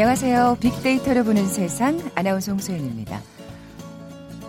[0.00, 0.56] 안녕하세요.
[0.60, 3.20] 빅데이터를 보는 세상 아나운서 홍소연입니다.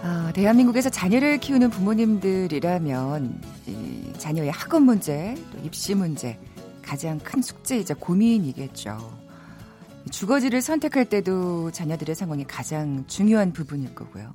[0.02, 3.42] 어, 대한민국에서 자녀를 키우는 부모님들이라면
[4.18, 6.40] 자녀의 학업 문제, 또 입시 문제
[6.82, 8.98] 가장 큰 숙제이자 고민이겠죠.
[10.10, 14.34] 주거지를 선택할 때도 자녀들의 상황이 가장 중요한 부분일 거고요.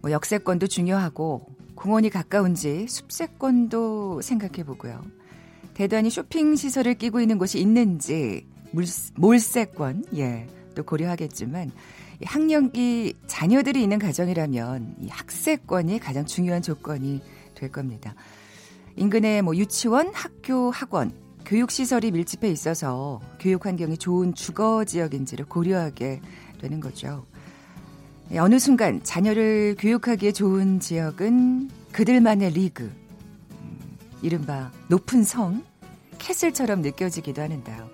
[0.00, 1.46] 뭐 역세권도 중요하고
[1.76, 5.04] 공원이 가까운지 숲세권도 생각해 보고요.
[5.74, 8.51] 대단히 쇼핑 시설을 끼고 있는 곳이 있는지 물,
[9.16, 11.70] 몰세권 예, 또 고려하겠지만
[12.24, 17.20] 학령기 자녀들이 있는 가정이라면 이 학세권이 가장 중요한 조건이
[17.54, 18.14] 될 겁니다.
[18.96, 21.12] 인근에 뭐 유치원, 학교, 학원,
[21.44, 26.20] 교육 시설이 밀집해 있어서 교육 환경이 좋은 주거 지역인지를 고려하게
[26.60, 27.26] 되는 거죠.
[28.36, 35.64] 어느 순간 자녀를 교육하기에 좋은 지역은 그들만의 리그, 음, 이른바 높은 성,
[36.18, 37.90] 캐슬처럼 느껴지기도 하는데요.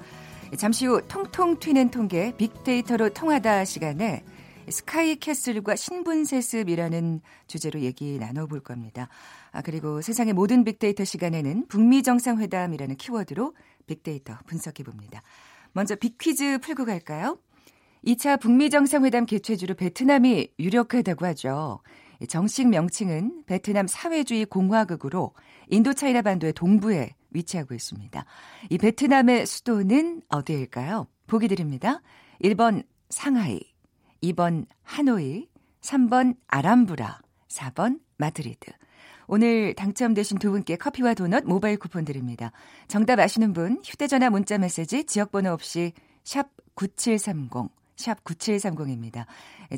[0.56, 4.24] 잠시 후 통통 튀는 통계 빅데이터로 통하다 시간에
[4.70, 9.08] 스카이 캐슬과 신분세습이라는 주제로 얘기 나눠볼 겁니다.
[9.52, 13.54] 아, 그리고 세상의 모든 빅데이터 시간에는 북미 정상회담이라는 키워드로
[13.86, 15.22] 빅데이터 분석해 봅니다.
[15.72, 17.38] 먼저 빅퀴즈 풀고 갈까요?
[18.06, 21.80] 2차 북미 정상회담 개최지로 베트남이 유력하다고 하죠.
[22.28, 25.34] 정식 명칭은 베트남 사회주의 공화국으로
[25.68, 28.24] 인도차이나 반도의 동부에 위치하고 있습니다.
[28.70, 31.06] 이 베트남의 수도는 어디일까요?
[31.26, 32.00] 보기 드립니다.
[32.42, 33.60] 1번 상하이,
[34.22, 35.48] 2번 하노이,
[35.80, 38.72] 3번 아람브라, 4번 마드리드.
[39.26, 42.50] 오늘 당첨되신 두 분께 커피와 도넛 모바일 쿠폰 드립니다.
[42.88, 45.92] 정답 아시는 분 휴대전화 문자 메시지 지역번호 없이
[46.24, 49.26] 샵 9730, 샵 9730입니다.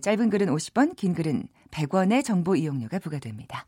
[0.02, 3.66] 짧은 글은 50원, 긴 글은 100원의 정보 이용료가 부과됩니다.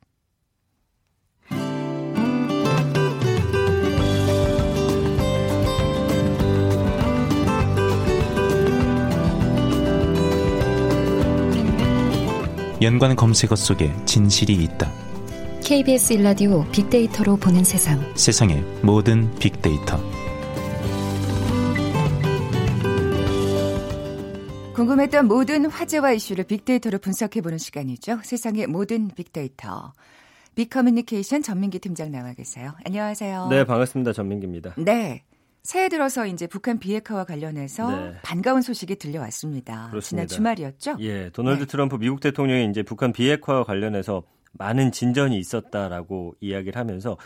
[12.83, 14.91] 연관 검색어 속에 진실이 있다.
[15.65, 18.01] KBS 일라디오 빅데이터로 보는 세상.
[18.17, 20.01] 세상의 모든 빅데이터.
[24.75, 28.19] 궁금했던 모든 화제와 이슈를 빅데이터로 분석해보는 시간이죠.
[28.25, 29.93] 세상의 모든 빅데이터.
[30.57, 32.73] 빅커뮤니케이션 전민기 팀장 나와 계세요.
[32.85, 33.47] 안녕하세요.
[33.49, 34.13] 네, 반갑습니다.
[34.13, 34.75] 전민기입니다.
[34.77, 35.23] 네.
[35.63, 38.15] 새해 들어서 이제 북한 비핵화와 관련해서 네.
[38.23, 39.91] 반가운 소식이 들려왔습니다.
[39.91, 40.27] 그렇습니다.
[40.27, 40.97] 지난 주말이었죠?
[41.01, 41.67] 예, 도널드 네.
[41.67, 47.17] 트럼프 미국 대통령이 이제 북한 비핵화와 관련해서 많은 진전이 있었다라고 이야기를 하면서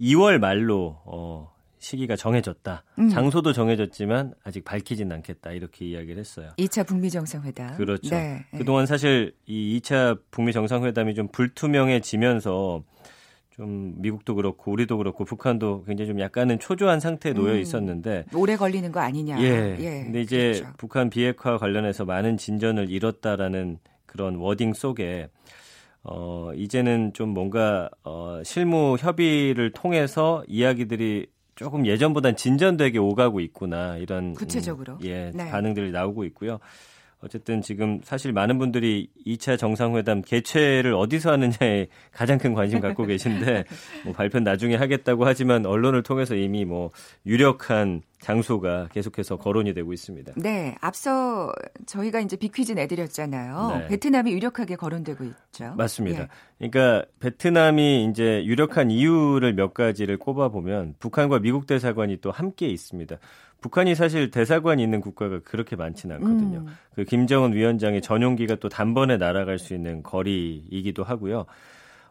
[0.00, 2.84] 2월 말로 어, 시기가 정해졌다.
[2.98, 3.08] 음.
[3.08, 5.52] 장소도 정해졌지만 아직 밝히진 않겠다.
[5.52, 6.50] 이렇게 이야기를 했어요.
[6.58, 7.76] 2차 북미 정상회담.
[7.76, 8.14] 그렇죠.
[8.14, 8.44] 네.
[8.52, 12.82] 그동안 사실 이 2차 북미 정상회담이 좀 불투명해지면서
[13.56, 17.58] 좀 미국도 그렇고 우리도 그렇고 북한도 굉장히 좀 약간은 초조한 상태에 놓여 음.
[17.58, 19.40] 있었는데 음, 오래 걸리는 거 아니냐.
[19.40, 19.76] 예.
[19.78, 20.74] 예 근데 이제 그렇죠.
[20.76, 25.30] 북한 비핵화 관련해서 많은 진전을 이뤘다라는 그런 워딩 속에
[26.02, 34.34] 어 이제는 좀 뭔가 어 실무 협의를 통해서 이야기들이 조금 예전보단 진전되게 오가고 있구나 이런
[34.34, 35.50] 구체적으로 음, 예 네.
[35.50, 36.58] 반응들이 나오고 있고요.
[37.22, 43.64] 어쨌든 지금 사실 많은 분들이 2차 정상회담 개최를 어디서 하느냐에 가장 큰 관심 갖고 계신데
[44.04, 46.90] 뭐 발표 나중에 하겠다고 하지만 언론을 통해서 이미 뭐
[47.24, 50.32] 유력한 장소가 계속해서 거론이 되고 있습니다.
[50.36, 51.52] 네, 앞서
[51.86, 53.78] 저희가 이제 비퀴즈 내드렸잖아요.
[53.78, 53.86] 네.
[53.88, 55.74] 베트남이 유력하게 거론되고 있죠.
[55.76, 56.22] 맞습니다.
[56.22, 56.28] 예.
[56.58, 63.16] 그러니까 베트남이 이제 유력한 이유를 몇 가지를 꼽아 보면 북한과 미국 대사관이 또 함께 있습니다.
[63.60, 66.58] 북한이 사실 대사관이 있는 국가가 그렇게 많지는 않거든요.
[66.58, 66.66] 음.
[66.94, 71.46] 그 김정은 위원장의 전용기가 또 단번에 날아갈 수 있는 거리이기도 하고요.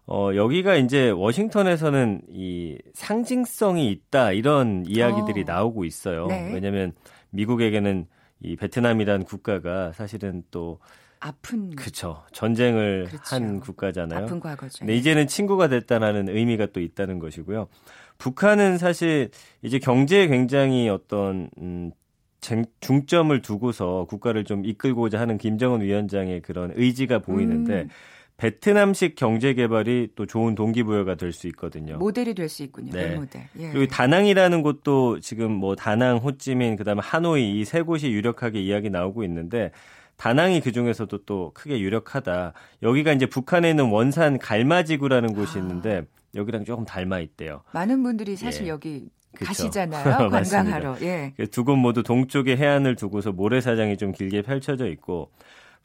[0.07, 5.45] 어, 여기가 이제 워싱턴에서는 이 상징성이 있다 이런 이야기들이 어.
[5.45, 6.27] 나오고 있어요.
[6.27, 6.51] 네.
[6.53, 6.93] 왜냐하면
[7.31, 8.07] 미국에게는
[8.41, 10.79] 이 베트남이라는 국가가 사실은 또
[11.19, 13.35] 아픈 그렇죠 전쟁을 그렇죠.
[13.35, 14.25] 한 국가잖아요.
[14.25, 14.79] 아픈 과거죠.
[14.79, 17.67] 근데 이제는 친구가 됐다라는 의미가 또 있다는 것이고요.
[18.17, 19.29] 북한은 사실
[19.63, 21.91] 이제 경제에 굉장히 어떤 음,
[22.79, 27.89] 중점을 두고서 국가를 좀 이끌고자 하는 김정은 위원장의 그런 의지가 보이는데 음.
[28.37, 31.97] 베트남식 경제 개발이 또 좋은 동기부여가 될 수 있거든요.
[31.97, 32.91] 모델이 될 수 있군요.
[32.91, 33.15] 네.
[33.15, 33.43] 모델.
[33.59, 33.69] 예.
[33.71, 39.23] 그리고 다낭이라는 곳도 지금 뭐 다낭, 호찌민, 그다음에 하노이 이 세 곳이 유력하게 이야기 나오고
[39.23, 39.71] 있는데
[40.17, 42.53] 다낭이 그 중에서도 또 크게 유력하다.
[42.83, 45.61] 여기가 이제 북한에 있는 원산 갈마지구라는 곳이 아.
[45.61, 46.03] 있는데
[46.35, 47.63] 여기랑 조금 닮아 있대요.
[47.73, 48.69] 많은 분들이 사실 예.
[48.69, 49.45] 여기 그쵸.
[49.47, 50.03] 가시잖아요.
[50.29, 50.97] 관광하러.
[51.01, 51.33] 예.
[51.37, 55.31] 그 두곳 모두 동쪽에 해안을 두고서 모래사장이 좀 길게 펼쳐져 있고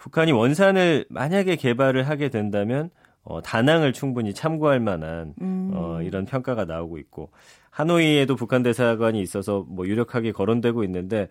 [0.00, 2.88] 북한이 원산을 만약에 개발을 하게 된다면
[3.22, 5.70] 어, 다낭을 충분히 참고할 만한 음.
[5.74, 7.30] 어, 이런 평가가 나오고 있고
[7.68, 11.28] 하노이에도 북한 대사관이 있어서 뭐 유력하게 거론되고 있는데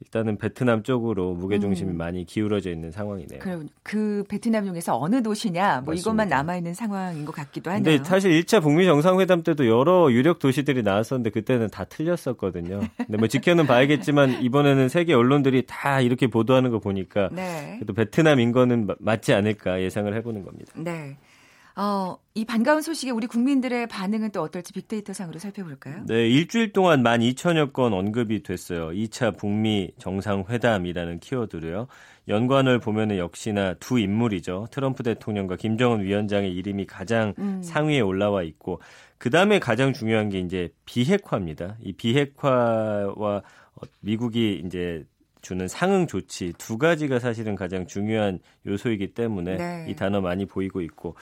[0.00, 1.98] 일단은 베트남 쪽으로 무게 중심이 음.
[1.98, 3.40] 많이 기울어져 있는 상황이네요.
[3.40, 6.00] 그, 그 베트남 중에서 어느 도시냐 뭐 맞습니다.
[6.00, 7.84] 이것만 남아 있는 상황인 것 같기도 하네요.
[7.84, 12.80] 근데 사실 1차 북미 정상회담 때도 여러 유력 도시들이 나왔었는데 그때는 다 틀렸었거든요.
[12.96, 17.76] 근데 뭐 지켜는 봐야겠지만 이번에는 세계 언론들이 다 이렇게 보도하는 거 보니까 네.
[17.78, 20.72] 그래도 베트남인 거는 맞지 않을까 예상을 해보는 겁니다.
[20.76, 21.18] 네.
[21.76, 26.04] 어, 이 반가운 소식에 우리 국민들의 반응은 또 어떨지 빅데이터 상으로 살펴볼까요?
[26.06, 28.88] 네, 일주일 동안 12,000여 건 언급이 됐어요.
[28.88, 31.86] 2차 북미 정상회담이라는 키워드로요.
[32.28, 34.68] 연관을 보면은 역시나 두 인물이죠.
[34.70, 37.60] 트럼프 대통령과 김정은 위원장의 이름이 가장 음.
[37.62, 38.80] 상위에 올라와 있고
[39.18, 41.76] 그다음에 가장 중요한 게 이제 비핵화입니다.
[41.82, 43.42] 이 비핵화와
[44.00, 45.04] 미국이 이제
[45.42, 49.86] 주는 상응 조치 두 가지가 사실은 가장 중요한 요소이기 때문에 네.
[49.88, 51.16] 이 단어 많이 보이고 있고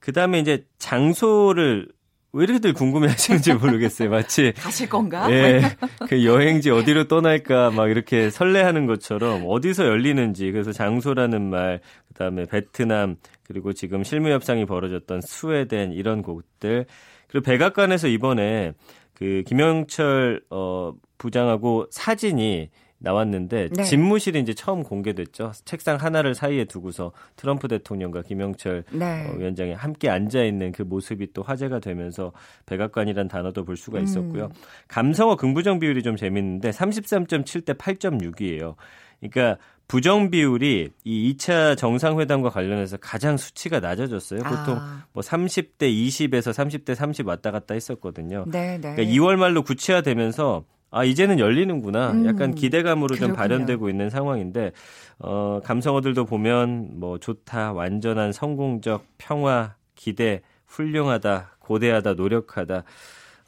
[0.00, 1.88] 그 다음에 이제 장소를
[2.32, 4.08] 왜 이렇게들 궁금해 하시는지 모르겠어요.
[4.08, 4.52] 마치.
[4.56, 5.30] 가실 건가?
[5.32, 5.62] 예.
[6.08, 10.50] 그 여행지 어디로 떠날까 막 이렇게 설레하는 것처럼 어디서 열리는지.
[10.52, 16.86] 그래서 장소라는 말, 그 다음에 베트남, 그리고 지금 실무 협상이 벌어졌던 스웨덴 이런 곳들.
[17.26, 18.72] 그리고 백악관에서 이번에
[19.14, 22.70] 그 김영철 어 부장하고 사진이
[23.00, 23.82] 나왔는데 네.
[23.82, 25.52] 집무실이 이제 처음 공개됐죠.
[25.64, 29.26] 책상 하나를 사이에 두고서 트럼프 대통령과 김영철 네.
[29.26, 32.32] 어, 위원장이 함께 앉아 있는 그 모습이 또 화제가 되면서
[32.66, 34.04] 백악관이란 단어도 볼 수가 음.
[34.04, 34.44] 있었고요.
[34.44, 34.50] 음.
[34.88, 38.74] 감성어 긍부정 비율이 좀 재밌는데 33.7 대 8.6이에요.
[39.20, 39.58] 그러니까
[39.88, 44.40] 부정 비율이 이 2차 정상회담과 관련해서 가장 수치가 낮아졌어요.
[44.44, 45.04] 보통 아.
[45.12, 48.44] 뭐 30대 20에서 30대 30 왔다 갔다 했었거든요.
[48.46, 48.94] 네, 네.
[48.94, 52.12] 그러니까 2월 말로 구체화되면서 아 이제는 열리는구나.
[52.12, 53.28] 음, 약간 기대감으로 그렇군요.
[53.28, 54.72] 좀 발현되고 있는 상황인데
[55.18, 62.84] 어 감성어들도 보면 뭐 좋다, 완전한 성공적, 평화, 기대, 훌륭하다, 고대하다, 노력하다.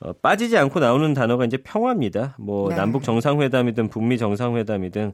[0.00, 2.36] 어, 빠지지 않고 나오는 단어가 이제 평화입니다.
[2.38, 2.76] 뭐 네.
[2.76, 5.12] 남북 정상회담이든 북미 정상회담이든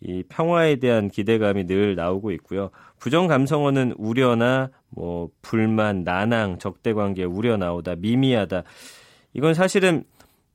[0.00, 2.70] 이 평화에 대한 기대감이 늘 나오고 있고요.
[3.00, 8.62] 부정 감성어는 우려나 뭐 불만, 난항, 적대 관계 우려 나오다, 미미하다.
[9.34, 10.04] 이건 사실은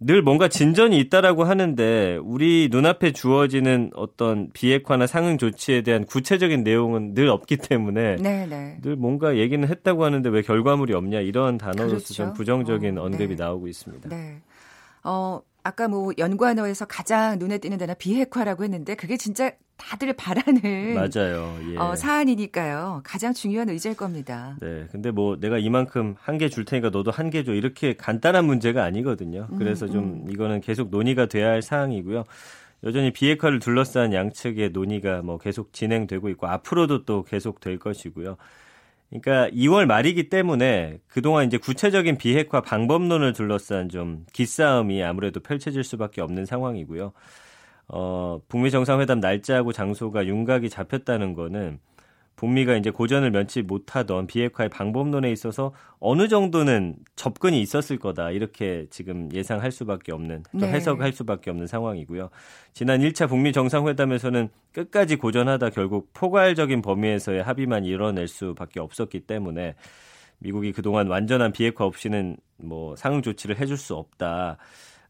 [0.05, 7.13] 늘 뭔가 진전이 있다라고 하는데 우리 눈앞에 주어지는 어떤 비핵화나 상응 조치에 대한 구체적인 내용은
[7.13, 8.45] 늘 없기 때문에 네네.
[8.47, 8.77] 네.
[8.81, 12.13] 늘 뭔가 얘기는 했다고 하는데 왜 결과물이 없냐 이런 단어로서 그렇죠.
[12.13, 13.43] 좀 부정적인 어, 언급이 네.
[13.43, 14.09] 나오고 있습니다.
[14.09, 14.41] 네.
[15.03, 21.57] 어, 아까 뭐 연관어에서 가장 눈에 띄는 단어 비핵화라고 했는데 그게 진짜 다들 바라는 맞아요.
[21.71, 21.77] 예.
[21.77, 23.01] 어, 사안이니까요.
[23.03, 24.57] 가장 중요한 의제일 겁니다.
[24.61, 24.87] 네.
[24.91, 27.53] 근데 뭐 내가 이만큼 한 개 줄 테니까 너도 한 개 줘.
[27.53, 29.47] 이렇게 간단한 문제가 아니거든요.
[29.51, 30.31] 음, 그래서 좀 음.
[30.31, 32.23] 이거는 계속 논의가 돼야 할 사항이고요.
[32.83, 38.35] 여전히 비핵화를 둘러싼 양측의 논의가 뭐 계속 진행되고 있고 앞으로도 또 계속 될 것이고요.
[39.21, 46.21] 그러니까 2월 말이기 때문에 그동안 이제 구체적인 비핵화 방법론을 둘러싼 좀 기싸움이 아무래도 펼쳐질 수밖에
[46.21, 47.13] 없는 상황이고요.
[47.89, 51.79] 어, 북미 정상회담 날짜하고 장소가 윤곽이 잡혔다는 거는
[52.43, 59.29] 북미가 이제 고전을 면치 못하던 비핵화의 방법론에 있어서 어느 정도는 접근이 있었을 거다 이렇게 지금
[59.31, 60.73] 예상할 수밖에 없는 또 네.
[60.73, 62.29] 해석할 수밖에 없는 상황이고요.
[62.73, 69.75] 지난 1차 북미 정상회담에서는 끝까지 고전하다 결국 포괄적인 범위에서의 합의만 이뤄낼 수밖에 없었기 때문에
[70.39, 74.57] 미국이 그동안 완전한 비핵화 없이는 뭐 상응 조치를 해줄 수 없다.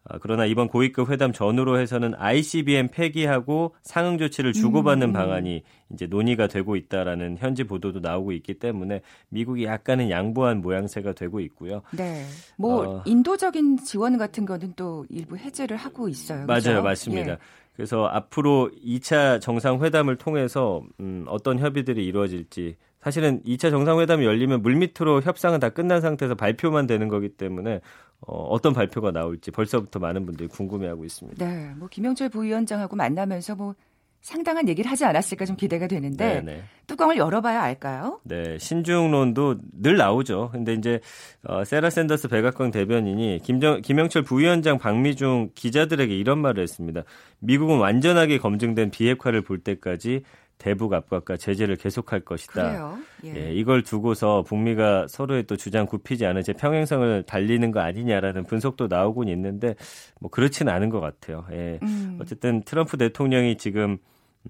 [0.05, 5.13] 아, 그러나 이번 고위급 회담 전후로 해서는 ICBM 폐기하고 상응 조치를 주고받는 음.
[5.13, 11.39] 방안이 이제 논의가 되고 있다라는 현지 보도도 나오고 있기 때문에 미국이 약간은 양보한 모양새가 되고
[11.39, 11.83] 있고요.
[11.91, 12.25] 네.
[12.57, 16.45] 뭐 어, 인도적인 지원 같은 거는 또 일부 해제를 하고 있어요.
[16.47, 16.83] 맞아요, 그렇죠?
[16.83, 17.31] 맞습니다.
[17.31, 17.37] 예.
[17.75, 25.59] 그래서 앞으로 2차 정상회담을 통해서 음, 어떤 협의들이 이루어질지 사실은 2차 정상회담이 열리면 물밑으로 협상은
[25.59, 27.81] 다 끝난 상태에서 발표만 되는 거기 때문에
[28.25, 31.45] 어, 어떤 발표가 나올지 벌써부터 많은 분들이 궁금해하고 있습니다.
[31.45, 33.75] 네, 뭐 김영철 부위원장하고 만나면서 뭐
[34.23, 36.41] 상당한 얘기를 하지 않았을까 좀 기대가 되는데 네네.
[36.41, 36.63] 네.
[36.87, 38.21] 뚜껑을 열어봐야 알까요?
[38.23, 40.49] 네, 신중론도 늘 나오죠.
[40.53, 41.01] 근데 이제
[41.45, 47.03] 어, 세라 샌더스 백악관 대변인이 김정, 김영철 부위원장 방미 중 기자들에게 이런 말을 했습니다.
[47.39, 50.23] 미국은 완전하게 검증된 비핵화를 볼 때까지
[50.57, 52.97] 대북 압박과 제재를 계속할 것이다.
[53.25, 53.35] 예.
[53.35, 53.53] 예.
[53.53, 59.27] 이걸 두고서 북미가 서로의 또 주장 굽히지 않은 제 평행성을 달리는 거 아니냐라는 분석도 나오곤
[59.29, 59.75] 있는데
[60.19, 61.45] 뭐 그렇지는 않은 것 같아요.
[61.51, 61.79] 예.
[61.83, 62.17] 음.
[62.21, 63.97] 어쨌든 트럼프 대통령이 지금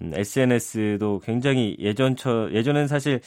[0.02, 3.20] 음, SNS도 굉장히 예전처 예전엔 사실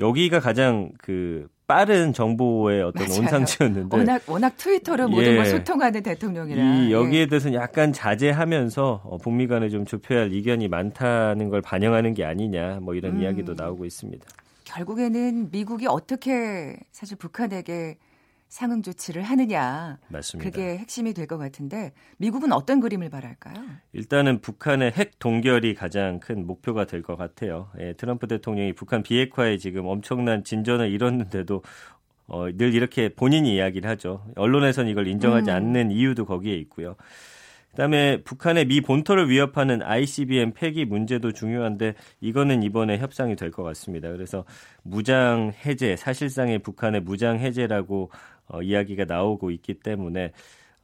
[0.00, 3.20] 여기가 가장 그 빠른 정보의 어떤 맞아요.
[3.20, 5.36] 온상지였는데 워낙 워낙 트위터로 모든 예.
[5.36, 7.26] 걸 소통하는 대통령이라 이 여기에 예.
[7.26, 12.80] 대해서는 약간 자제하면서 어, 북미 간에 좀 좁혀야 할 이견이 많다는 걸 반영하는 게 아니냐
[12.82, 13.22] 뭐 이런 음.
[13.22, 14.26] 이야기도 나오고 있습니다.
[14.64, 17.96] 결국에는 미국이 어떻게 사실 북한에게
[18.54, 19.98] 상응 조치를 하느냐.
[20.06, 20.48] 맞습니다.
[20.48, 23.56] 그게 핵심이 될 것 같은데 미국은 어떤 그림을 바랄까요?
[23.92, 27.68] 일단은 북한의 핵 동결이 가장 큰 목표가 될 것 같아요.
[27.80, 31.62] 예, 트럼프 대통령이 북한 비핵화에 지금 엄청난 진전을 이뤘는데도
[32.28, 34.24] 어, 늘 이렇게 본인이 이야기를 하죠.
[34.36, 35.56] 언론에서는 이걸 인정하지 음.
[35.56, 36.94] 않는 이유도 거기에 있고요.
[37.74, 44.10] 그다음에 북한의 미 본토를 위협하는 ICBM 폐기 문제도 중요한데 이거는 이번에 협상이 될 것 같습니다.
[44.10, 44.44] 그래서
[44.82, 48.10] 무장 해제, 사실상의 북한의 무장 해제라고
[48.48, 50.32] 어, 이야기가 나오고 있기 때문에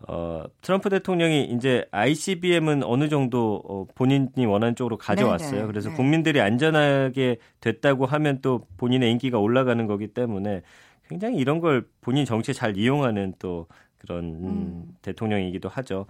[0.09, 5.51] 어, 트럼프 대통령이 이제 ICBM은 어느 정도 어, 본인이 원하는 쪽으로 가져왔어요.
[5.53, 5.97] 네네, 그래서 네.
[5.97, 10.63] 국민들이 안전하게 됐다고 하면 또 본인의 인기가 올라가는 거기 때문에
[11.09, 13.67] 굉장히 이런 걸 본인 정치에 잘 이용하는 또
[13.99, 14.85] 그런 음, 음.
[15.03, 16.07] 대통령이기도 하죠.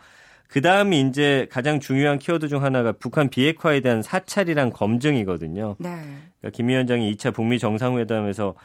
[0.50, 5.76] 그 다음이 이제 가장 중요한 키워드 중 하나가 북한 비핵화에 대한 사찰이랑 검증이거든요.
[5.78, 5.90] 네.
[6.40, 8.57] 그러니까 김 위원장이 2차 북미 정상회담에서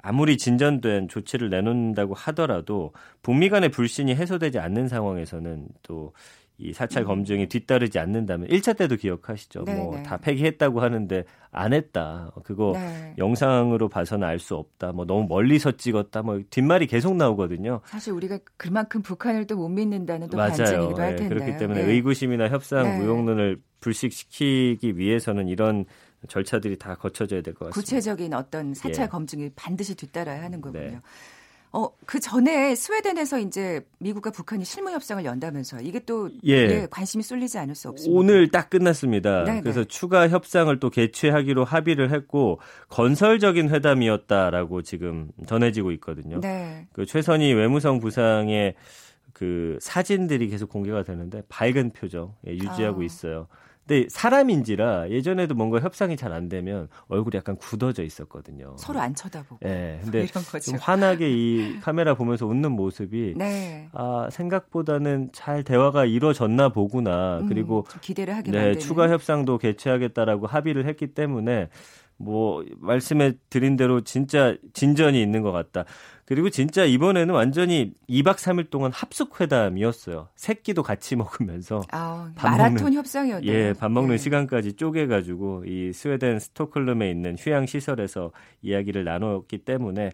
[0.00, 6.14] 아무리 진전된 조치를 내놓는다고 하더라도 북미 간의 불신이 해소되지 않는 상황에서는 또
[6.56, 7.08] 이 사찰 음.
[7.08, 9.64] 검증이 뒤따르지 않는다면 1차 때도 기억하시죠.
[9.64, 10.02] 네, 뭐 네.
[10.04, 12.30] 다 폐기했다고 하는데 안 했다.
[12.44, 13.12] 그거 네.
[13.18, 14.92] 영상으로 봐서는 알 수 없다.
[14.92, 16.22] 뭐 너무 멀리서 찍었다.
[16.22, 17.80] 뭐 뒷말이 계속 나오거든요.
[17.86, 21.34] 사실 우리가 그만큼 북한을 또 못 믿는다는 또 반증이기도 할 예, 텐데.
[21.34, 21.92] 그렇기 때문에 네.
[21.92, 22.98] 의구심이나 협상 네.
[23.04, 25.84] 의혹론을 불식시키기 위해서는 이런
[26.28, 27.80] 절차들이 다 거쳐져야 될 것 같습니다.
[27.80, 29.08] 구체적인 어떤 사찰 예.
[29.08, 31.00] 검증이 반드시 뒤따라야 하는 거군요.
[31.74, 31.80] 네.
[31.80, 36.52] 어, 그 전에 스웨덴에서 이제 미국과 북한이 실무 협상을 연다면서 이게 또 예.
[36.52, 38.16] 예, 관심이 쏠리지 않을 수 없습니다.
[38.16, 39.44] 오늘 딱 끝났습니다.
[39.44, 39.62] 네네.
[39.62, 46.40] 그래서 추가 협상을 또 개최하기로 합의를 했고 건설적인 회담이었다라고 지금 전해지고 있거든요.
[46.40, 46.86] 네.
[46.92, 48.74] 그 최선희 외무성 부상의
[49.32, 53.04] 그 사진들이 계속 공개가 되는데 밝은 표정 예, 유지하고 아.
[53.04, 53.48] 있어요.
[53.86, 58.74] 근데 사람인지라 예전에도 뭔가 협상이 잘 안 되면 얼굴이 약간 굳어져 있었거든요.
[58.76, 60.00] 서로 안 쳐다보고 예.
[60.02, 60.26] 근데.
[60.64, 63.88] 좀 환하게 이 카메라 보면서 웃는 모습이 네.
[63.92, 67.38] 아, 생각보다는 잘 대화가 이루어졌나 보구나.
[67.42, 68.80] 음, 그리고 좀 기대를 하게 네, 만드는.
[68.80, 71.68] 추가 협상도 개최하겠다라고 합의를 했기 때문에
[72.16, 75.84] 뭐 말씀해 드린 대로 진짜 진전이 있는 것 같다.
[76.26, 80.28] 그리고 진짜 이번에는 완전히 2박 3일 동안 합숙 회담이었어요.
[80.36, 83.52] 새끼도 같이 먹으면서 아, 밥 마라톤 먹는- 협상이었네요.
[83.52, 84.18] 예, 밥 먹는 예.
[84.18, 88.30] 시간까지 쪼개 가지고 이 스웨덴 스톡홀름에 있는 휴양 시설에서
[88.62, 90.12] 이야기를 나눴기 때문에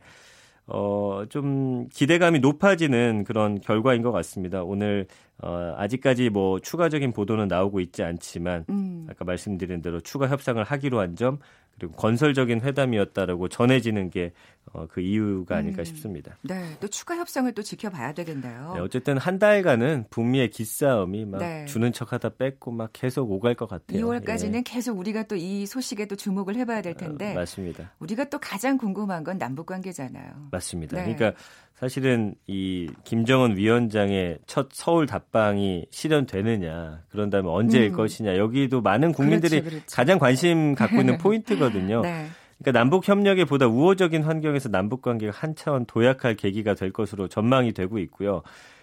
[0.66, 4.62] 어, 좀 기대감이 높아지는 그런 결과인 것 같습니다.
[4.62, 5.06] 오늘
[5.42, 9.06] 어, 아직까지 뭐 추가적인 보도는 나오고 있지 않지만 음.
[9.10, 11.38] 아까 말씀드린 대로 추가 협상을 하기로 한 점
[11.80, 14.32] 그리고 건설적인 회담이었다라고 전해지는 게
[14.72, 15.84] 어, 그 이유가 아닐까 음.
[15.84, 16.36] 싶습니다.
[16.42, 18.74] 네, 또 추가 협상을 또 지켜봐야 되겠네요.
[18.76, 21.64] 네, 어쨌든 한 달간은 북미의 기싸움이 막 네.
[21.64, 24.06] 주는 척하다 뺏고 막 계속 오갈 것 같아요.
[24.06, 26.96] 2월까지는 계속 우리가 또 이 소식에 또 주목을 해봐야 될 예.
[26.96, 27.92] 텐데 어, 맞습니다.
[27.98, 30.48] 우리가 또 가장 궁금한 건 남북 관계잖아요.
[30.50, 31.02] 맞습니다.
[31.02, 31.14] 네.
[31.14, 31.40] 그러니까
[31.80, 37.96] 사실은 이 김정은 위원장의 첫 서울 답방이 실현되느냐, 그런다면 언제일 음.
[37.96, 39.96] 것이냐, 여기도 많은 국민들이 그렇죠, 그렇죠.
[39.96, 42.02] 가장 관심 갖고 있는 포인트거든요.
[42.02, 42.26] 네.
[42.58, 47.72] 그러니까 남북 협력에 보다 우호적인 환경에서 남북 관계가 한 차원 도약할 계기가 될 것으로 전망이
[47.72, 48.42] 되고 있고요.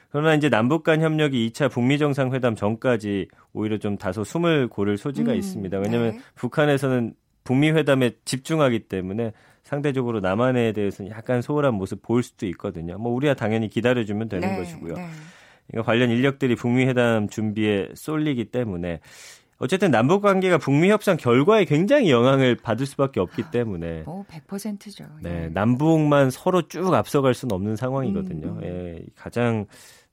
[0.09, 5.33] 그러나 이제 남북 간 협력이 2차 북미 정상회담 전까지 오히려 좀 다소 숨을 고를 소지가
[5.33, 5.77] 음, 있습니다.
[5.77, 6.19] 왜냐하면 네.
[6.33, 7.13] 북한에서는
[7.43, 9.33] 북미 회담에 집중하기 때문에
[9.67, 12.97] 상대적으로 남한에 대해서는 약간 소홀한 모습 보일 수도 있거든요.
[12.97, 14.93] 뭐 우리야 당연히 기다려주면 되는 네, 것이고요.
[14.93, 15.05] 네.
[15.67, 19.01] 그러니까 관련 인력들이 북미 회담 준비에 쏠리기 때문에
[19.59, 25.03] 어쨌든 남북 관계가 북미 협상 결과에 굉장히 영향을 받을 수밖에 없기 때문에 뭐 100%죠.
[25.21, 28.47] 네, 남북만 서로 쭉 앞서갈 수는 없는 상황이거든요.
[28.47, 28.63] 음, 음.
[28.63, 29.65] 예, 가장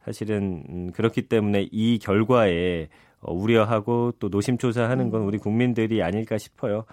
[0.05, 2.89] 사실은 음, 그렇기 때문에 이 결과에
[3.21, 5.27] 어, 우려하고 또 노심초사하는 건 음.
[5.29, 6.87] 우리 국민들이 아닐까 싶어요.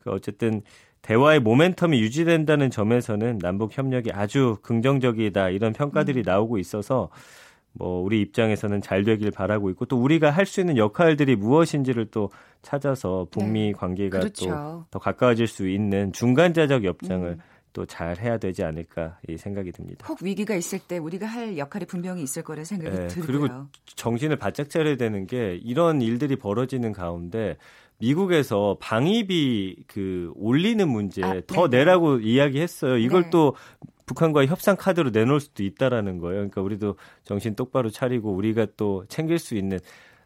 [0.00, 0.62] 그 어쨌든
[1.02, 6.22] 대화의 모멘텀이 유지된다는 점에서는 남북 협력이 아주 긍정적이다 이런 평가들이 음.
[6.26, 7.08] 나오고 있어서
[7.72, 12.30] 뭐 우리 입장에서는 잘 되길 바라고 있고 또 우리가 할 수 있는 역할들이 무엇인지를 또
[12.62, 14.86] 찾아서 북미 관계가 또 그렇죠.
[14.90, 17.38] 더 가까워질 수 있는 중간자적 협상을 음.
[17.74, 20.06] 또잘 해야 되지 않을까 이 생각이 듭니다.
[20.08, 23.26] 혹 위기가 있을 때 우리가 할 역할이 분명히 있을 거라 생각이 네, 들고요.
[23.26, 27.56] 그리고 정신을 바짝 차려야 되는 게 이런 일들이 벌어지는 가운데
[28.00, 31.84] 미국에서 방위비 그 올리는 문제 아, 더 네네.
[31.84, 32.96] 내라고 이야기했어요.
[32.98, 33.30] 이걸 네.
[33.30, 33.54] 또
[34.06, 36.36] 북한과의 협상 카드로 내놓을 수도 있다라는 거예요.
[36.36, 39.78] 그러니까 우리도 정신 똑바로 차리고 우리가 또 챙길 수 있는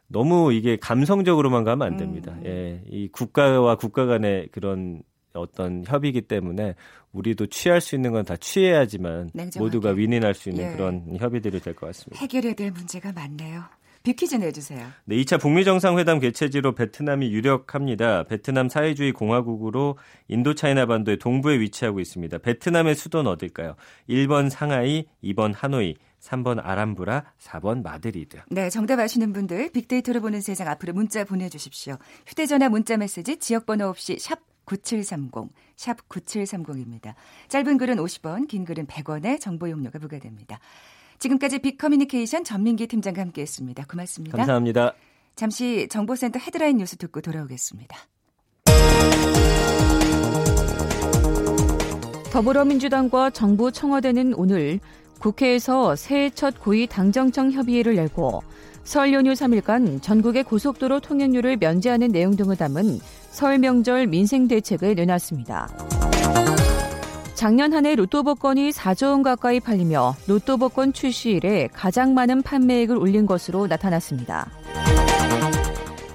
[0.06, 2.32] 너무 이게 감성적으로만 가면 안 됩니다.
[2.38, 2.42] 음.
[2.46, 5.02] 예, 이 국가와 국가 간의 그런
[5.32, 6.74] 어떤 협의이기 때문에
[7.12, 9.58] 우리도 취할 수 있는 건 다 취해야지만 냉정하게.
[9.64, 10.76] 모두가 윈윈할 수 있는 예.
[10.76, 12.20] 그런 협의들이 될 것 같습니다.
[12.20, 13.62] 해결해야 될 문제가 많네요.
[14.02, 14.86] 비키즈 내주세요.
[15.04, 18.24] 네, 2차 북미 정상회담 개최지로 베트남이 유력합니다.
[18.24, 22.38] 베트남 사회주의 공화국으로 인도차이나 반도의 동부에 위치하고 있습니다.
[22.38, 23.76] 베트남의 수도는 어딜까요?
[24.08, 28.42] 1번 상하이, 2번 하노이, 3번 아람브라, 4번 마드리드.
[28.48, 31.96] 네, 정답 아시는 분들 빅데이터로 보는 세상 앞으로 문자 보내주십시오.
[32.26, 37.14] 휴대전화 문자 메시지 지역번호 없이 샵 9730, 샵 9730입니다.
[37.48, 40.60] 짧은 글은 50원, 긴 글은 100원의 정보 이용료가 부과됩니다.
[41.22, 43.84] 지금까지 빅커뮤니케이션 전민기 팀장과 함께했습니다.
[43.88, 44.36] 고맙습니다.
[44.36, 44.92] 감사합니다.
[45.36, 47.96] 잠시 정보센터 헤드라인 뉴스 듣고 돌아오겠습니다.
[52.32, 54.80] 더불어민주당과 정부 청와대는 오늘
[55.20, 58.42] 국회에서 새해 첫 고위 당정청 협의회를 열고
[58.82, 62.98] 설 연휴 3일간 전국의 고속도로 통행료를 면제하는 내용 등을 담은
[63.30, 66.01] 설 명절 민생 대책을 내놨습니다.
[67.42, 72.42] 작년 한 해 로또 복권이 4조 원 가까이 팔리며 로또 복권 출시 이래 가장 많은
[72.42, 74.48] 판매액을 올린 것으로 나타났습니다.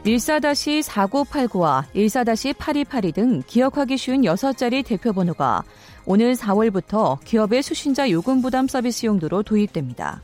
[0.05, 5.65] 14-4989와 14-8282 등 기억하기 쉬운 6자리 대표 번호가
[6.05, 10.22] 오늘 4월부터 기업의 수신자 요금 부담 서비스 용도로 도입됩니다.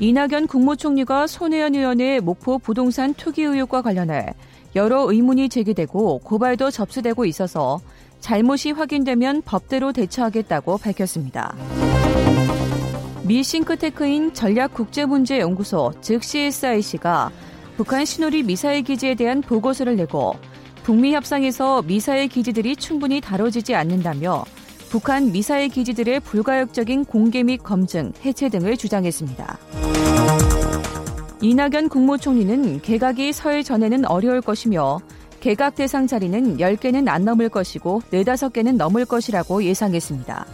[0.00, 4.34] 이낙연 국무총리가 손혜연 의원의 목포 부동산 투기 의혹과 관련해
[4.74, 7.80] 여러 의문이 제기되고 고발도 접수되고 있어서
[8.20, 11.54] 잘못이 확인되면 법대로 대처하겠다고 밝혔습니다.
[13.24, 17.30] 미 싱크테크인 전략국제문제연구소 즉 CSIC가
[17.76, 20.34] 북한 신호리 미사일 기지에 대한 보고서를 내고
[20.82, 24.44] 북미 협상에서 미사일 기지들이 충분히 다뤄지지 않는다며
[24.90, 29.58] 북한 미사일 기지들의 불가역적인 공개 및 검증, 해체 등을 주장했습니다.
[31.42, 35.00] 이낙연 국무총리는 개각이 설 전에는 어려울 것이며
[35.40, 40.46] 개각 대상 자리는 10개는 안 넘을 것이고 4, 5개는 넘을 것이라고 예상했습니다.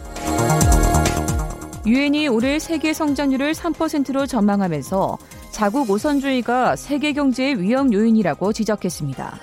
[1.85, 5.17] 유엔이 올해 세계 성장률을 3%로 전망하면서
[5.51, 9.39] 자국 우선주의가 세계 경제의 위험 요인이라고 지적했습니다.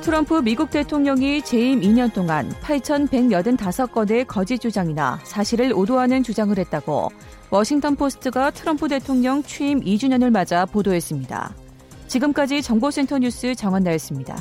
[0.00, 7.10] 트럼프 미국 대통령이 재임 2년 동안 8,185건의 거짓 주장이나 사실을 오도하는 주장을 했다고
[7.50, 11.65] 워싱턴 포스트가 트럼프 대통령 취임 2주년을 맞아 보도했습니다.
[12.08, 14.36] 지금까지 정보센터 뉴스 정원나였습니다.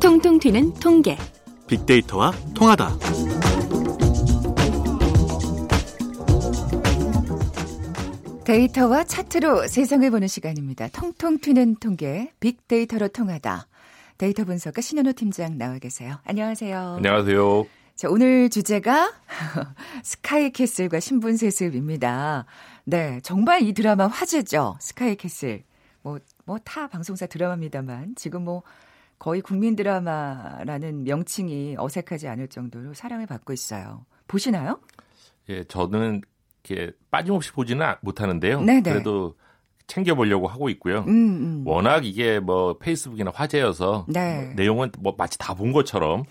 [0.00, 1.16] 통통 튀는 통계.
[1.66, 3.47] 빅데이터와 통하다.
[8.48, 10.88] 데이터와 차트로 세상을 보는 시간입니다.
[10.88, 13.66] 통통 튀는 통계, 빅데이터로 통하다.
[14.16, 16.16] 데이터 분석가 신현호 팀장 나와 계세요.
[16.24, 16.94] 안녕하세요.
[16.96, 17.66] 안녕하세요.
[17.94, 19.12] 자, 오늘 주제가
[20.02, 22.46] 스카이캐슬과 신분세습입니다.
[22.84, 24.78] 네, 정말 이 드라마 화제죠.
[24.80, 25.64] 스카이캐슬.
[26.00, 28.62] 뭐, 뭐, 타 방송사 드라마입니다만, 지금 뭐,
[29.18, 34.06] 거의 국민 드라마라는 명칭이 어색하지 않을 정도로 사랑을 받고 있어요.
[34.26, 34.80] 보시나요?
[35.50, 36.22] 예, 저는
[36.68, 38.60] 이렇게 빠짐없이 보지는 아, 못하는데요.
[38.60, 38.82] 네네.
[38.82, 39.34] 그래도
[39.86, 41.00] 챙겨보려고 하고 있고요.
[41.08, 41.62] 음, 음.
[41.66, 44.44] 워낙 이게 뭐 페이스북이나 화제여서 네.
[44.44, 46.24] 뭐 내용은 뭐 마치 다 본 것처럼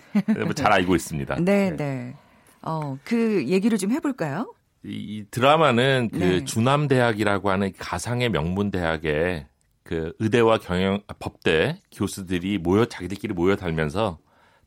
[0.44, 1.36] 뭐잘 알고 있습니다.
[1.42, 2.14] 네, 네.
[2.62, 4.54] 어, 그 얘기를 좀 해볼까요?
[4.84, 6.44] 이, 이 드라마는 그 네.
[6.44, 9.46] 주남대학이라고 하는 가상의 명문 대학에
[9.82, 14.18] 그 의대와 경영 아, 법대 교수들이 모여 자기들끼리 모여 살면서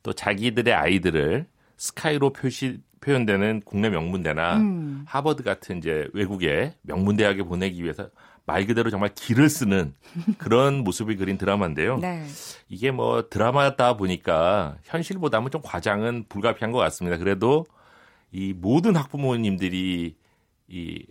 [0.02, 5.04] 또 자기들의 아이들을 스카이로 표시 표현되는 국내 명문대나 음.
[5.06, 8.08] 하버드 같은 이제 외국의 명문 대학에 보내기 위해서
[8.46, 9.94] 말 그대로 정말 길을 쓰는
[10.38, 11.98] 그런 모습을 그린 드라마인데요.
[11.98, 12.24] 네.
[12.68, 17.18] 이게 뭐 드라마다 보니까 현실보다는 좀 과장은 불가피한 것 같습니다.
[17.18, 17.66] 그래도
[18.30, 20.16] 이 모든 학부모님들이
[20.68, 21.06] 이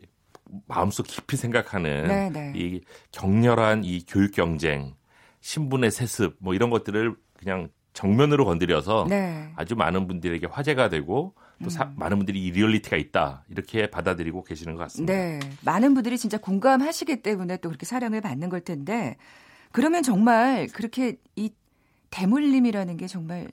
[0.68, 2.54] 마음속 깊이 생각하는 네, 네.
[2.56, 4.96] 이 격렬한 이 교육 경쟁,
[5.40, 9.52] 신분의 세습 뭐 이런 것들을 그냥 정면으로 건드려서 네.
[9.56, 11.94] 아주 많은 분들에게 화제가 되고 또 사- 음.
[11.98, 15.14] 많은 분들이 이 리얼리티가 있다 이렇게 받아들이고 계시는 것 같습니다.
[15.14, 15.40] 네.
[15.64, 19.18] 많은 분들이 진짜 공감하시기 때문에 또 그렇게 사랑을 받는 걸 텐데,
[19.72, 21.52] 그러면 정말 그렇게 이
[22.10, 23.50] 대물림이라는 게 정말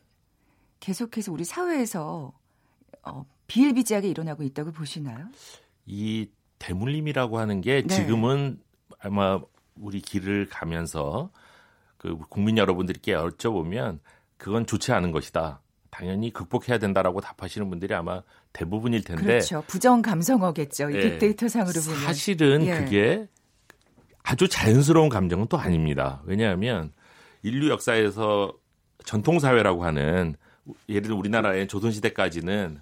[0.81, 2.33] 계속해서 우리 사회에서
[3.05, 5.27] 어, 비일비재하게 일어나고 있다고 보시나요?
[5.87, 7.95] 이 대물림이라고 하는 게 네.
[7.95, 8.61] 지금은
[9.01, 9.41] 아마
[9.77, 11.31] 우리 길을 가면서
[11.97, 14.01] 그 국민 여러분들께 여쭤보면
[14.37, 15.61] 그건 좋지 않은 것이다.
[15.99, 19.65] 당연히 극복해야 된다라고 답하시는 분들이 아마 대부분일 텐데 그렇죠.
[19.67, 20.91] 부정 감성어겠죠.
[20.91, 22.01] 이 예, 빅데이터 상으로 보면.
[22.03, 22.79] 사실은 예.
[22.79, 23.27] 그게
[24.23, 26.23] 아주 자연스러운 감정은 또 아닙니다.
[26.25, 26.93] 왜냐하면
[27.43, 28.53] 인류 역사에서
[29.05, 30.37] 전통 사회라고 하는
[30.89, 32.79] 예를 들어 우리나라의 조선 시대까지는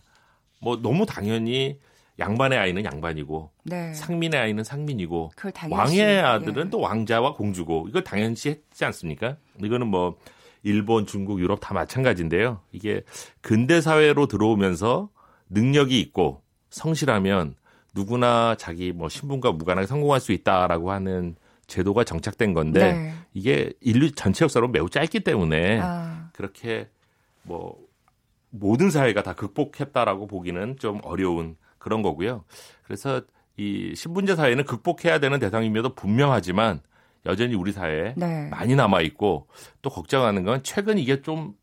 [0.61, 1.79] 뭐 너무 당연히
[2.19, 3.95] 양반의 아이는 양반이고 네.
[3.95, 5.31] 상민의 아이는 상민이고
[5.71, 6.71] 왕의 아들은 예.
[6.71, 9.39] 또 왕자와 공주고 이걸 당연시 했지 않습니까?
[9.63, 10.19] 이거는 뭐
[10.67, 12.61] 일본, 중국, 유럽 다 마찬가지인데요.
[12.73, 13.05] 이게
[13.41, 15.11] 근대 사회로 들어오면서
[15.49, 17.55] 능력이 있고 성실하면
[17.95, 21.37] 누구나 자기 뭐 신분과 무관하게 성공할 수 있다라고 하는
[21.69, 23.13] 제도가 정착된 건데 네.
[23.33, 26.89] 이게 인류 전체 역사로 매우 짧기 때문에 아, 그렇게
[27.45, 27.79] 뭐
[28.51, 32.43] 모든 사회가 다 극복했다라고 보기는 좀 어려운 그런 거고요.
[32.83, 33.23] 그래서
[33.57, 36.81] 이 신분제 사회는 극복해야 되는 대상임에도 분명하지만
[37.27, 38.49] 여전히 우리 사회에 네.
[38.49, 39.49] 많이 남아 있고
[39.83, 41.55] 또 걱정하는 건 최근 이게 좀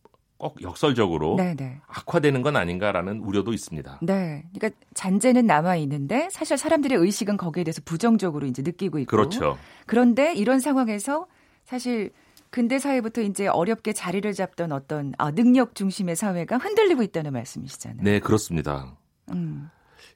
[0.43, 1.80] 꼭 역설적으로 네, 네.
[1.88, 3.99] 악화되는 건 아닌가라는 우려도 있습니다.
[4.02, 4.43] 네.
[4.54, 9.10] 그러니까 잔재는 남아 있는데 사실 사람들의 의식은 거기에 대해서 부정적으로 이제 느끼고 있고.
[9.10, 9.58] 그렇죠.
[9.86, 11.28] 그런데 이런 상황에서
[11.63, 12.12] 사실
[12.49, 18.04] 근대 사회부터 이제 어렵게 자리를 잡던 어떤 아, 능력 중심의 사회가 흔들리고 있다는 말씀이시잖아요.
[18.04, 18.97] 네, 그렇습니다.
[19.32, 19.69] 음.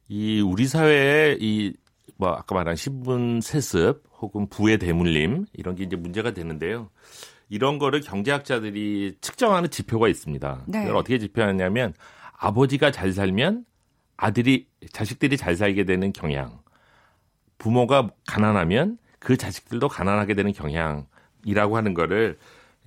[0.10, 1.74] 이 우리 사회에 이
[2.18, 6.90] 뭐 아까 말한 신분 세습 혹은 부의 대물림 이런 게 이제 문제가 되는데요.
[7.50, 10.64] 이런 거를 경제학자들이 측정하는 지표가 있습니다.
[10.68, 10.82] 네.
[10.82, 11.94] 그걸 어떻게 지표하냐면
[12.38, 13.66] 아버지가 잘 살면
[14.18, 16.60] 아들이 자식들이 잘 살게 되는 경향.
[17.58, 22.38] 부모가 가난하면 그 자식들도 가난하게 되는 경향이라고 하는 거를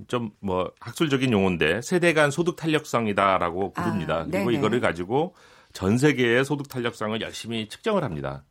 [0.08, 4.24] 좀 뭐 학술적인 용어인데 세대 간 소득 탄력성이다라고 아, 부릅니다.
[4.30, 4.58] 그리고 네네.
[4.58, 5.34] 이거를 가지고
[5.72, 8.44] 전 세계의 소득 탄력성을 열심히 측정을 합니다.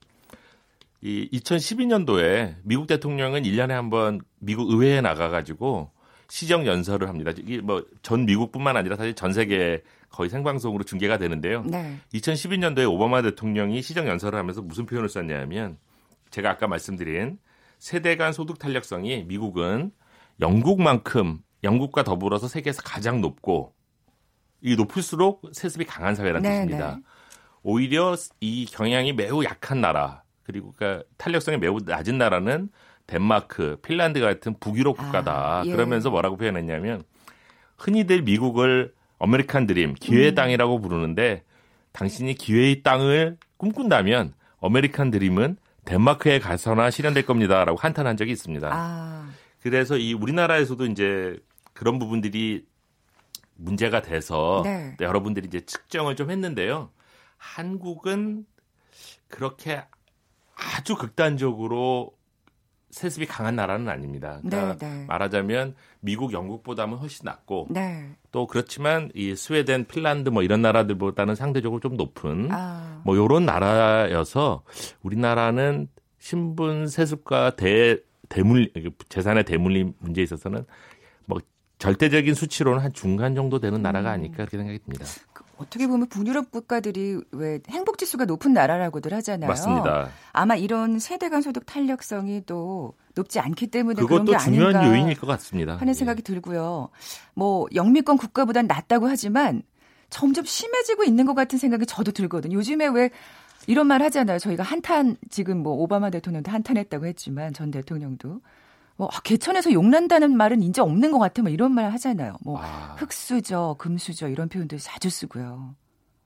[1.01, 5.91] 이 2012년도에 미국 대통령은 1년에 한 번 미국 의회에 나가 가지고
[6.29, 7.31] 시정 연설을 합니다.
[7.37, 11.63] 이게 뭐 전 미국뿐만 아니라 사실 전 세계 거의 생방송으로 중계가 되는데요.
[11.65, 11.97] 네.
[12.13, 15.77] 2012년도에 오바마 대통령이 시정 연설을 하면서 무슨 표현을 썼냐면
[16.31, 17.39] 제가 아까 말씀드린
[17.77, 19.91] 세대 간 소득 탄력성이 미국은
[20.41, 23.73] 영국만큼 영국과 더불어서 세계에서 가장 높고
[24.61, 26.95] 이 높을수록 세습이 강한 사회라는 네, 뜻입니다.
[26.95, 27.01] 네.
[27.63, 32.69] 오히려 이 경향이 매우 약한 나라 그리고 그러니까 탄력성이 매우 낮은 나라는
[33.05, 35.31] 덴마크, 핀란드 같은 북유럽 국가다.
[35.31, 35.71] 아, 예.
[35.71, 37.03] 그러면서 뭐라고 표현했냐면
[37.77, 41.43] 흔히들 미국을 아메리칸 드림, 기회의 땅이라고 부르는데
[41.91, 48.69] 당신이 기회의 땅을 꿈꾼다면 아메리칸 드림은 덴마크에 가서나 실현될 겁니다라고 한탄한 적이 있습니다.
[48.71, 49.29] 아,
[49.61, 51.37] 그래서 이 우리나라에서도 이제
[51.73, 52.65] 그런 부분들이
[53.55, 54.97] 문제가 돼서 네.
[54.99, 56.89] 여러분들이 이제 측정을 좀 했는데요.
[57.37, 58.47] 한국은
[59.27, 59.83] 그렇게
[60.77, 62.11] 아주 극단적으로
[62.91, 64.39] 세습이 강한 나라는 아닙니다.
[64.41, 65.05] 그러니까 네, 네.
[65.05, 68.09] 말하자면 미국, 영국보다는 훨씬 낮고 네.
[68.31, 74.63] 또 그렇지만 이 스웨덴, 핀란드 뭐 이런 나라들보다는 상대적으로 좀 높은 아, 뭐 요런 나라여서
[75.03, 78.71] 우리나라는 신분 세습과 대 대물
[79.09, 80.65] 재산의 대물림 문제에 있어서는
[81.25, 81.39] 뭐
[81.77, 85.05] 절대적인 수치로는 한 중간 정도 되는 나라가 아닐까 그렇게 생각이 듭니다.
[85.59, 89.47] 그 어떻게 보면 북유럽 국가들이 왜 행복 지수가 높은 나라라고들 하잖아요.
[89.47, 90.09] 맞습니다.
[90.31, 95.19] 아마 이런 세대 간 소득 탄력성이 또 높지 않기 때문에 그런 그것도 게 중요한 요인일
[95.19, 95.75] 것 같습니다.
[95.75, 96.89] 하는 생각이 들고요.
[97.35, 99.61] 뭐 영미권 국가보단 낫다고 하지만
[100.09, 102.55] 점점 심해지고 있는 것 같은 생각이 저도 들거든요.
[102.55, 103.09] 요즘에 왜
[103.67, 104.39] 이런 말 하잖아요.
[104.39, 108.41] 저희가 한탄 지금 뭐 오바마 대통령도 한탄했다고 했지만 전 대통령도
[108.99, 111.41] 뭐 아, 개천에서 용난다는 말은 이제 없는 것 같아.
[111.41, 112.35] 뭐 이런 말 하잖아요.
[112.43, 115.73] 뭐 아, 흑수저, 금수저 이런 표현도 자주 쓰고요.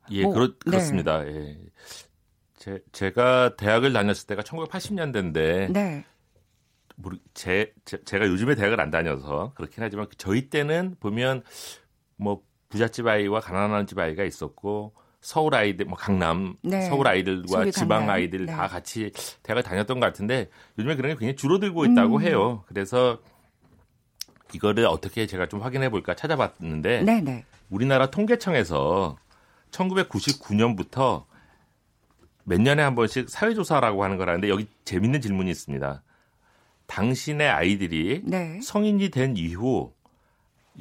[0.10, 0.54] 예, 뭐, 그렇, 네.
[0.72, 1.24] 그렇습니다.
[1.28, 1.56] 예.
[2.58, 6.04] 제, 제가 대학을 다녔을 때가 1980년대인데 네.
[6.96, 11.44] 모르, 제, 제, 제 가 요즘에 대학을 안 다녀서 그렇긴 하지만 저희 때는 보면
[12.16, 16.82] 뭐 부잣집 아이와 가난한 집 아이가 있었고 서울 아이들, 뭐 강남 네.
[16.82, 18.10] 서울 아이들과 지방 강남.
[18.10, 18.52] 아이들 네.
[18.52, 19.10] 다 같이
[19.42, 22.22] 대학을 다녔던 것 같은데 요즘에 그런 게 굉장히 줄어들고 있다고 음.
[22.22, 22.64] 해요.
[22.68, 23.20] 그래서
[24.54, 27.46] 이거를 어떻게 제가 좀 확인해 볼까 찾아봤는데 네, 네.
[27.70, 29.16] 우리나라 통계청에서
[29.72, 31.24] 1999년부터
[32.44, 36.04] 몇 년에 한 번씩 사회조사라고 하는 거라는데 여기 재밌는 질문이 있습니다.
[36.88, 38.60] 당신의 아이들이 네.
[38.62, 39.94] 성인이 된 이후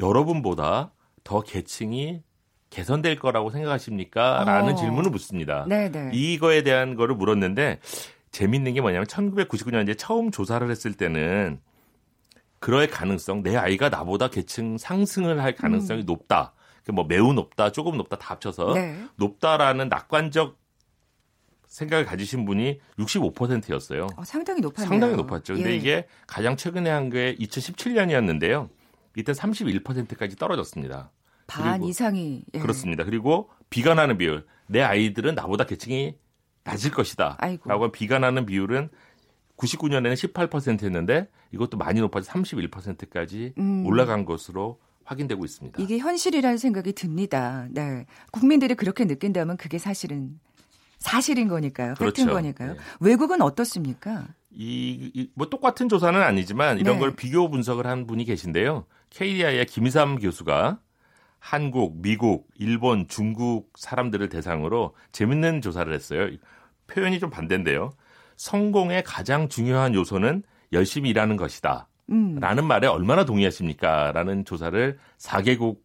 [0.01, 0.91] 여러분보다
[1.23, 2.25] 더 계층이
[2.73, 4.45] 개선될 거라고 생각하십니까?
[4.47, 4.77] 라는 어.
[4.77, 5.67] 질문을 묻습니다.
[5.69, 6.11] 네, 네.
[6.13, 7.81] 이거에 대한 거를 물었는데
[8.31, 11.61] 재밌는 게 뭐냐면 1999년 이제 처음 조사를 했을 때는
[12.61, 16.55] 그럴 가능성, 내 아이가 나보다 계층 상승을 할 가능성이 높다.
[16.85, 18.75] 그뭐 매우 높다, 조금 높다 다 합쳐서 음.
[18.75, 19.05] 네.
[19.17, 20.57] 높다라는 낙관적
[21.67, 24.07] 생각을 가지신 분이 65%였어요.
[24.17, 24.89] 어, 상당히 높았네요.
[24.89, 25.55] 상당히 높았죠.
[25.55, 25.77] 근데 예.
[25.77, 28.69] 이게 가장 최근에 한 게 2017년이었는데요.
[29.17, 31.11] 이때 31%까지 떨어졌습니다.
[31.47, 32.59] 반 이상이 예.
[32.59, 33.05] 그렇습니다.
[33.05, 34.47] 그리고 비관하는 비율.
[34.67, 36.17] 내 아이들은 나보다 계층이
[36.65, 37.37] 낮을 것이다.
[37.41, 37.69] 아이고.
[37.69, 38.89] 라고 비관하는 비율은
[39.57, 43.85] 99년에는 18%였는데 이것도 많이 높아져 31%까지 음.
[43.87, 45.83] 올라간 것으로 확인되고 있습니다.
[45.83, 47.67] 이게 현실이라는 생각이 듭니다.
[47.71, 48.07] 네.
[48.31, 50.39] 국민들이 그렇게 느낀다면 그게 사실은
[50.99, 51.95] 사실인 거니까요.
[51.99, 52.33] 팩트인 그렇죠.
[52.33, 52.73] 거니까요.
[52.75, 52.79] 네.
[53.01, 54.29] 외국은 어떻습니까?
[54.53, 57.01] 이, 이- 뭐 똑같은 조사는 아니지만 이런 네.
[57.01, 58.87] 걸 비교 분석을 한 분이 계신데요.
[59.11, 60.79] KDI의 김삼 교수가
[61.43, 66.29] 한국, 미국, 일본, 중국 사람들을 대상으로 재밌는 조사를 했어요.
[66.87, 67.95] 표현이 좀 반대인데요.
[68.37, 71.89] 성공의 가장 중요한 요소는 열심히 일하는 것이다.
[72.11, 72.37] 음.
[72.41, 74.13] 라는 말에 얼마나 동의하십니까?
[74.13, 75.81] 라는 조사를 4개국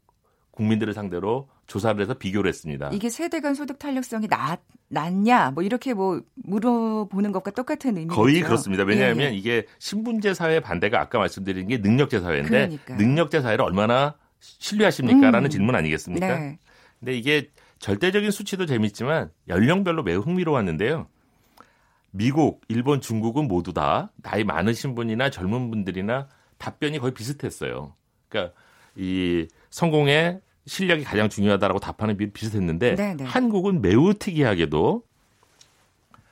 [0.52, 2.92] 국민들을 상대로 조사를 해서 비교를 했습니다.
[2.94, 8.16] 이게 세대 간 소득 탄력성이 낮, 낮냐 뭐 이렇게 뭐 물어보는 것과 똑같은 의미죠.
[8.16, 8.84] 거의 그렇습니다.
[8.84, 9.36] 왜냐하면 예, 예.
[9.36, 12.98] 이게 신분제 사회 반대가 아까 말씀드린 게 능력제 사회인데 그러니까요.
[12.98, 15.32] 능력제 사회를 얼마나 신뢰하십니까?
[15.32, 15.50] 라는 음.
[15.50, 16.40] 질문 아니겠습니까?
[16.40, 16.60] 네.
[17.00, 21.08] 근데 이게 절대적인 수치도 재밌지만 연령별로 매우 흥미로웠는데요.
[22.12, 27.94] 미국, 일본, 중국은 모두 다 나이 많으신 분이나 젊은 분들이나 답변이 거의 비슷했어요.
[28.30, 28.56] 그러니까
[28.96, 33.24] 이 성공의 실력이 가장 중요하다라고 답하는 비율이 비슷했는데 네, 네.
[33.24, 35.04] 한국은 매우 특이하게도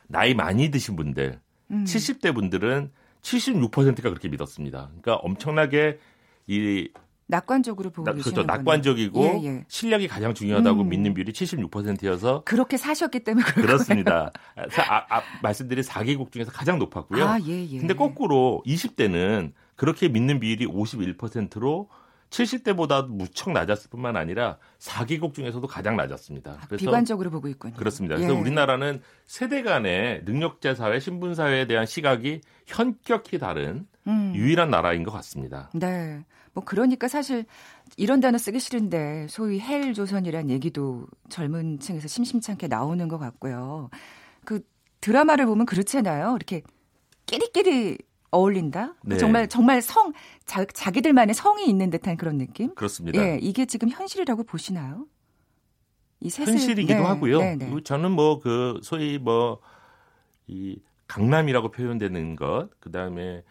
[0.08, 1.40] 나이 많이 드신 분들,
[1.72, 1.84] 음.
[1.84, 2.92] 70대 분들은
[3.22, 4.90] 76%가 그렇게 믿었습니다.
[5.02, 6.00] 그러니까 엄청나게
[6.48, 6.90] 이
[7.28, 8.48] 낙관적으로 보고 나- 계시는 그렇죠.
[8.48, 8.58] 거네요.
[8.58, 9.66] 낙관적이고 예, 예.
[9.68, 10.90] 실력이 가장 중요하다고 음.
[10.90, 14.32] 믿는 비율이 76%여서 그렇게 사셨기 때문에 그렇습니다.
[14.56, 17.26] 아, 아, 말씀드린 4개국 중에서 가장 높았고요.
[17.26, 17.80] 아, 예, 예.
[17.80, 21.90] 근데 거꾸로 20대는 그렇게 믿는 비율이 51%로
[22.30, 26.58] 70대보다 무척 낮았을 뿐만 아니라 4개국 중에서도 가장 낮았습니다.
[26.68, 27.76] 그래서 비관적으로 보고 있군요.
[27.76, 28.16] 그렇습니다.
[28.16, 28.38] 그래서 예.
[28.40, 34.34] 우리나라는 세대 간의 능력제 사회, 신분 사회에 대한 시각이 현격히 다른 음.
[34.36, 35.70] 유일한 나라인 것 같습니다.
[35.74, 36.24] 네.
[36.56, 37.46] 뭐 그러니까 사실
[37.98, 43.90] 이런 단어 쓰기 싫은데 소위 헬 조선이란 얘기도 젊은 층에서 심심찮게 나오는 것 같고요.
[44.46, 44.62] 그
[45.02, 46.34] 드라마를 보면 그렇잖아요.
[46.36, 46.64] 이렇게
[47.28, 47.98] 끼리끼리
[48.32, 48.96] 어울린다.
[49.04, 49.18] 네.
[49.18, 50.14] 정말 정말 성
[50.46, 52.74] 자, 자기들만의 성이 있는 듯한 그런 느낌.
[52.74, 53.22] 그렇습니다.
[53.22, 55.06] 예, 이게 지금 현실이라고 보시나요?
[56.22, 57.40] 이 셋을- 현실이기도 네, 하고요.
[57.40, 57.66] 네, 네.
[57.66, 59.60] 그리고 저는 뭐 그 소위 뭐
[60.48, 63.44] 이 강남이라고 표현되는 것, 그 다음에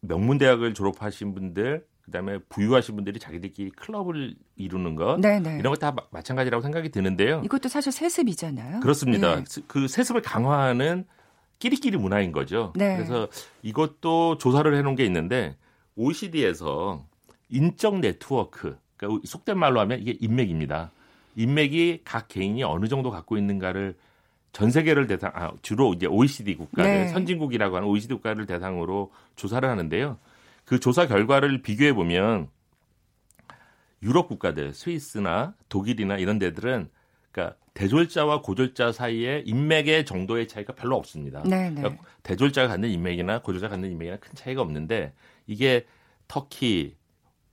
[0.00, 5.58] 명문 대학을 졸업하신 분들, 그 다음에 부유하신 분들이 자기들끼리 클럽을 이루는 것, 네, 네.
[5.58, 7.42] 이런 것 다 마찬가지라고 생각이 드는데요.
[7.44, 8.80] 이것도 사실 세습이잖아요.
[8.80, 9.38] 그렇습니다.
[9.38, 9.44] 예.
[9.66, 11.04] 그 세습을 강화하는
[11.58, 12.72] 끼리끼리 문화인 거죠.
[12.76, 12.96] 네.
[12.96, 13.28] 그래서
[13.62, 15.56] 이것도 조사를 해놓은 게 있는데
[15.96, 17.04] OECD에서
[17.50, 20.90] 인적 네트워크, 그러니까 속된 말로 하면 이게 인맥입니다.
[21.36, 23.96] 인맥이 각 개인이 어느 정도 갖고 있는가를
[24.52, 27.08] 전 세계를 대상, 아, 주로 이제 OECD 국가들, 네.
[27.08, 30.16] 선진국이라고 하는 OECD 국가를 대상으로 조사를 하는데요.
[30.68, 32.48] 그 조사 결과를 비교해 보면
[34.02, 36.90] 유럽 국가들, 스위스나 독일이나 이런 데들은
[37.32, 41.42] 그러니까 대졸자와 고졸자 사이에 인맥의 정도의 차이가 별로 없습니다.
[41.44, 41.80] 네, 네.
[41.80, 45.14] 그러니까 대졸자가 갖는 인맥이나 고졸자가 갖는 인맥이나 큰 차이가 없는데
[45.46, 45.86] 이게
[46.28, 46.96] 터키,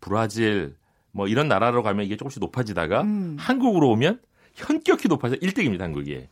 [0.02, 0.76] 브라질
[1.12, 3.38] 뭐 이런 나라로 가면 이게 조금씩 높아지다가 음.
[3.40, 4.20] 한국으로 오면
[4.56, 6.28] 현격히 높아서 1등입니다, 한국이.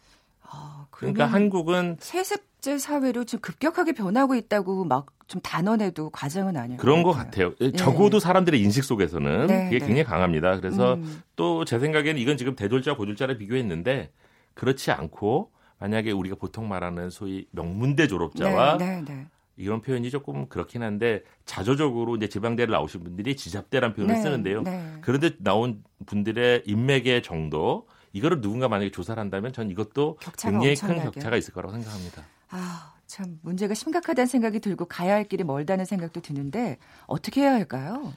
[0.50, 7.02] 아, 그러니까 한국은 세습제 사회로 지금 급격하게 변하고 있다고 막 좀 단언해도 과장은 아닐 그런
[7.02, 7.52] 것 같아요.
[7.52, 7.72] 같아요.
[7.72, 9.86] 적어도 사람들의 인식 속에서는 네, 그게 네.
[9.86, 10.58] 굉장히 강합니다.
[10.58, 11.24] 그래서 음.
[11.36, 14.12] 또제 생각에는 이건 지금 대졸자 고졸자를 비교했는데
[14.54, 19.28] 그렇지 않고 만약에 우리가 보통 말하는 소위 명문대 졸업자와 네, 네, 네.
[19.56, 24.62] 이런 표현이 조금 그렇긴 한데 자조적으로 이제 지방대를 나오신 분들이 지잡대란 표현을 네, 쓰는데요.
[24.62, 24.94] 네.
[25.02, 31.04] 그런데 나온 분들의 인맥의 정도 이거를 누군가 만약에 조사를 한다면 전 이것도 굉장히 큰.
[31.04, 32.24] 격차가 있을 거라고 생각합니다.
[32.50, 38.14] 아, 참 문제가 심각하다는 생각이 들고 가야 할 길이 멀다는 생각도 드는데 어떻게 해야 할까요?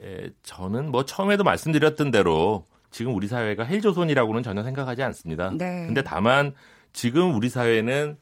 [0.00, 5.50] 에, 저는 뭐 처음에도 말씀드렸던 대로 지금 우리 사회가 헬조선이라고는 전혀 생각하지 않습니다.
[5.50, 5.86] 네.
[5.86, 6.54] 근데 다만
[6.92, 8.16] 지금 우리 사회는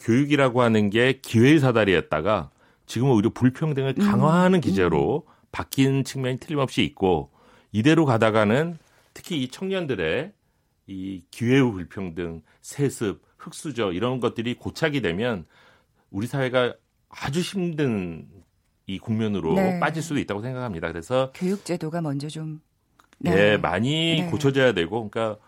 [0.00, 2.50] 교육이라고 하는 게 기회의 사다리였다가
[2.86, 7.30] 지금은 오히려 불평등을 음, 강화하는 기제로 바뀐 측면이 틀림없이 있고
[7.72, 8.78] 이대로 가다가는
[9.14, 10.32] 특히 이 청년들의
[10.86, 15.46] 이 기회의 불평등, 세습, 흑수저 이런 것들이 고착이 되면
[16.10, 16.74] 우리 사회가
[17.08, 18.26] 아주 힘든
[18.86, 19.80] 이 국면으로 네.
[19.80, 20.88] 빠질 수도 있다고 생각합니다.
[20.88, 22.60] 그래서 교육 제도가 먼저 좀
[23.26, 24.30] 예, 많이 네.
[24.30, 25.40] 고쳐져야 되고, 그러니까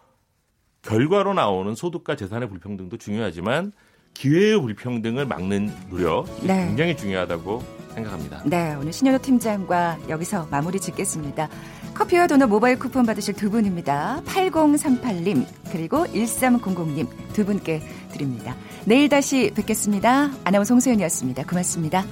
[0.82, 3.72] 결과로 나오는 소득과 재산의 불평등도 중요하지만
[4.14, 6.66] 기회의 불평등을 막는 노력 네.
[6.66, 7.62] 굉장히 중요하다고
[7.94, 8.42] 생각합니다.
[8.46, 11.48] 네, 오늘 신현우 팀장과 여기서 마무리 짓겠습니다.
[11.96, 14.20] 커피와 도넛 모바일 쿠폰 받으실 두 분입니다.
[14.26, 17.80] 8038님 그리고 1300님 두 분께
[18.12, 18.54] 드립니다.
[18.84, 20.30] 내일 다시 뵙겠습니다.
[20.44, 21.44] 아나운서 송소연이었습니다.
[21.44, 22.04] 고맙습니다.